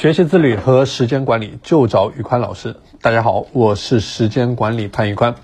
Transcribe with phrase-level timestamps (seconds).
[0.00, 2.76] 学习自律和时间管理就找宇宽老师。
[3.02, 5.34] 大家好，我是时间管理潘宇宽。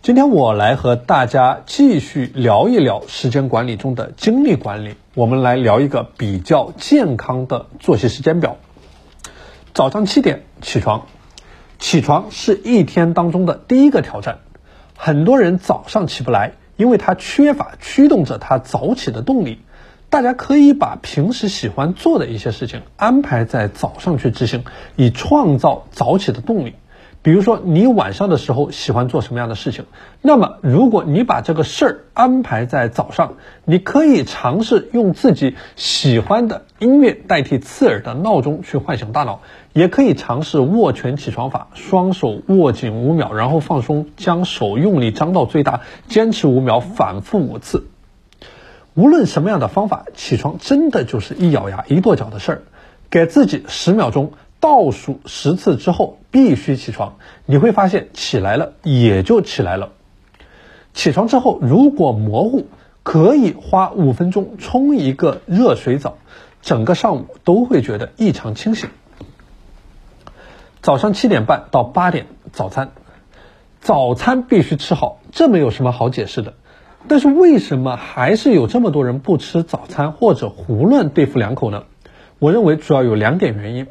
[0.00, 4.94] 今天我来和大家继续聊一聊时间管理中的精力管理。
[5.12, 8.56] 我们来聊一个比较健康的作息时间表。
[9.74, 11.06] 早上七点起床，
[11.78, 14.38] 起床是一天当中的第一个挑战。
[14.96, 19.60] 很多人早上起不来，因为他缺乏驱动着他早起的动力。
[20.12, 24.62] 大家可以把平时喜欢做的一些事情安排在早上去执行，
[24.94, 26.74] 以创造早起的动力。
[27.22, 29.86] 比如说，你晚上的时候喜欢做什么样的事情？
[30.20, 39.40] 那么，如果你把这个事儿安排在早上，你可以尝试用自己喜欢的音乐代替刺耳的闹钟去唤醒大脑，
[39.72, 47.86] 也可以尝试握拳起床法，双手握紧五秒，然后放松，将手用力张到最大，坚持五秒，反复五次。
[48.94, 52.62] 无论什么样的方法，起床真的就是一咬牙一跺脚的事儿。
[53.10, 59.90] 给自己十秒钟，倒数十次之后必须起床，你会发现起来了也就起来了。
[60.94, 62.68] 起床之后如果模糊，
[63.02, 66.16] 可以花五分钟冲一个热水澡，
[66.62, 68.88] 整个上午都会觉得异常清醒。
[70.80, 72.92] 早上七点半到八点早餐，
[73.80, 76.54] 早餐必须吃好，这没有什么好解释的。
[77.08, 81.84] 但是为什么还是有这么多人不吃早餐或者胡乱对付两口呢？
[82.38, 83.86] 我认为主要有两点原因：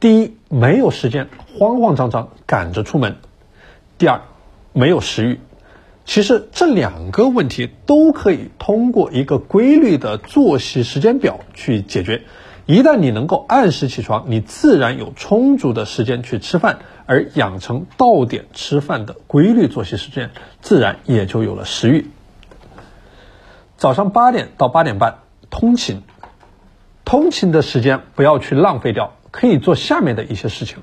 [0.00, 3.12] 第一，没有时间，慌慌张张赶着出门；
[3.96, 4.20] 第二，
[4.72, 5.40] 没有食欲。
[6.04, 12.22] 其实这两个问题都可以通过一个规律的作息时间表去解决。
[12.64, 22.06] 一旦你能够按时起床，你自然有充足的时间去吃饭，而养成到点吃饭的规律作息时间，自然也就有了食欲。
[23.78, 25.18] 早上八点到八点半
[25.50, 26.02] 通勤，
[27.04, 30.78] 通勤的时间不要去浪费掉，可以做下面的一些事情。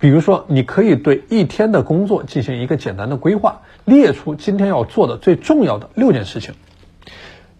[0.00, 6.54] 比如说，你可以对一天的工作进行一个简单的规划，列出今天要做的最重要的六件事情。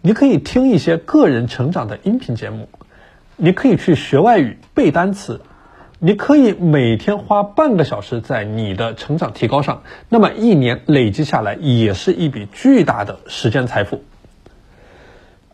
[0.01, 2.67] 你可以听一些个人成长的音频节目，
[3.37, 5.39] 你可以去学外语背单词，
[5.99, 14.03] 你可以每天花半个小时在你的成长提高上，那么一年累积下来也是一笔巨大的时间财富。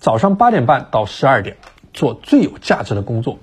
[0.06, 1.58] 早上八点半到十二点
[1.92, 3.40] 做最有价值的工作，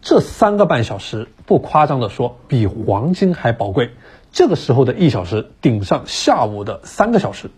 [0.00, 3.90] 这三个半小时不夸张的说，比黄金还宝贵。
[4.32, 7.50] 这个时候的一小时顶上下午的三个小时。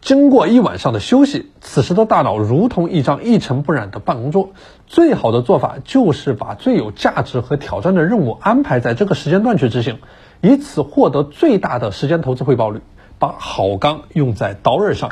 [0.00, 4.50] 经过一晚上的休息，此时的大脑如同一张一尘不染的办公桌。
[4.86, 9.98] 最好的做法就是把最有价值和挑战的任务安排在这个时间段去执行，
[10.40, 12.80] 以此获得最大的时间投资回报率。
[13.18, 15.10] 把好钢用在刀刃上。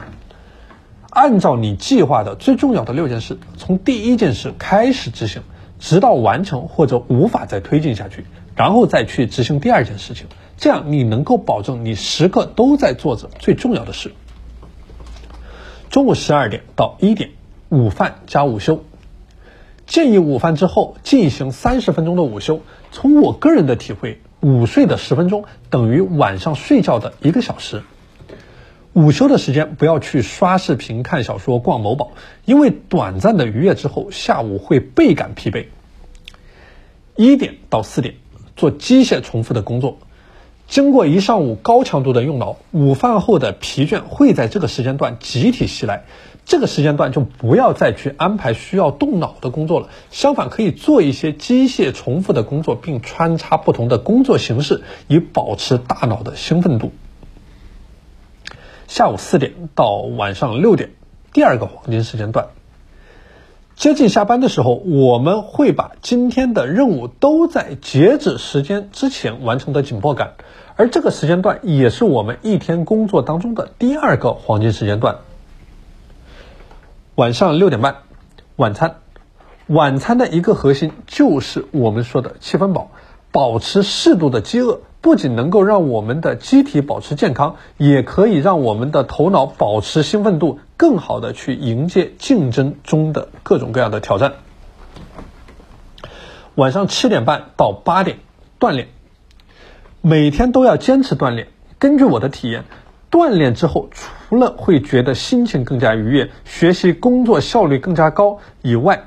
[1.18, 5.42] 按照你计划的最重要的六件事，从第一件事开始执行，
[5.80, 8.24] 直到完成或者无法再推进下去，
[8.54, 10.28] 然后再去执行第二件事情。
[10.58, 14.12] 这样你能够保证你时刻都在做着最重要的事。
[15.90, 17.30] 中午十二点到一点，
[17.68, 18.84] 午饭加午休，
[19.88, 22.60] 建议午饭之后进行三十分钟的午休。
[22.92, 27.82] 从我个人的体会，午睡的十分钟等于晚上睡觉的一个小时。
[28.98, 32.10] 午休的时间不要去刷视频、看小说、逛某宝，
[32.44, 35.66] 因为短暂的愉悦之后，下午会倍感疲惫。
[37.14, 38.16] 一点到四点
[38.56, 39.98] 做机械重复的工作，
[40.66, 46.02] 经过一上午高强度的用脑，午饭后的疲倦会在这个时间段集体袭来。
[46.44, 56.90] 这个时间段就不要再去安排需要动脑的工作了，相反可以做一些机械重复的工作，并穿插不同的工作形式，以保持大脑的兴奋度。
[58.88, 60.92] 下午四点到晚上六点，
[61.34, 62.48] 第二个黄金时间段。
[63.76, 70.32] 接近下班的时候，我们会把今天的任务都在截止时间之前完成的紧迫感，
[70.74, 75.18] 而这个时间段也是我们一天工作当中的第二个黄金时间段。
[77.14, 77.96] 晚上六点半，
[78.56, 78.96] 晚餐。
[79.66, 82.90] 晚餐的一个核心就是我们说的七分饱，
[83.32, 84.80] 保持适度的饥饿。
[85.00, 94.32] 不仅能够让我们的机体保持健康，也可以让我们的头脑保持兴奋度，更好的去迎接竞争中的各种各样的挑战。
[96.56, 98.18] 晚上七点半到八点
[98.58, 98.88] 锻炼，
[100.02, 101.46] 每天都要坚持锻炼。
[101.78, 102.64] 根据我的体验，
[103.08, 109.04] 锻炼之后除了会觉得心情更加愉悦、学习工作效率更加高以外，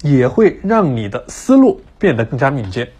[0.00, 2.92] 也会让你的思路变得更加敏捷。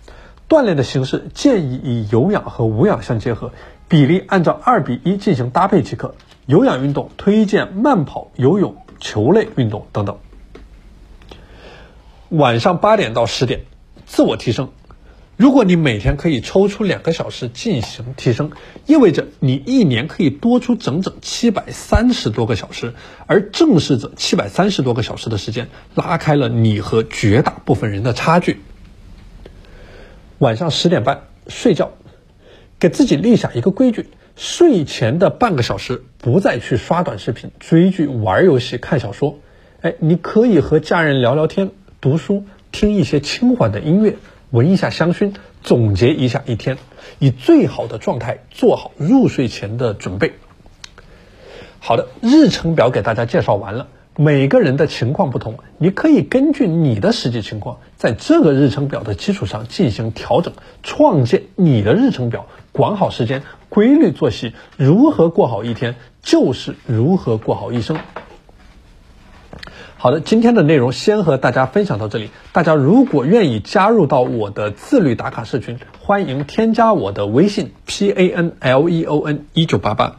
[0.48, 3.52] 锻炼的形式建议以有氧和无氧相结合，
[3.88, 6.14] 比例按照二比一进行搭配即可。
[6.46, 10.18] 有氧运动推荐慢跑、游泳、球类运动等等。
[12.28, 13.62] 晚上八点到十点，
[14.04, 14.70] 自我提升。
[15.36, 18.52] 如果你每天可以抽出两个小时进行提升，
[18.86, 22.94] 意味着你一年可以多出整整七百三十多个小时，
[23.26, 28.60] 而正是这七百三十多个小时的时间，拉开了你和绝大部分人的差距。
[30.38, 31.92] 晚上十点半睡觉，
[32.80, 39.38] 给自己立下一个规矩：睡前的半个小时不再去刷短视频、追剧、玩游戏、看小说。
[39.80, 41.70] 哎，你可以和家人聊聊天、
[42.00, 44.16] 读书、听一些轻缓的音乐。
[44.50, 46.78] 闻一下香薰，总结一下一天，
[47.18, 50.32] 以最好的状态做好入睡前的准备。
[51.78, 53.88] 好的，日程表给大家介绍完了。
[54.16, 60.52] 每个人的情况不同，你可以根据你的实际情况，在这个日程表的基础上进行调整，
[60.84, 67.98] 创建你的日程表，管好时间，规律作息，如何过好一天，就是如何过好一生。
[69.96, 72.30] 好的，今天的内容先和大家分享到这里。
[72.52, 80.18] 大家如果愿意加入到我的自律打卡社群，欢迎添加我的微信 p a n l e o n 一九八八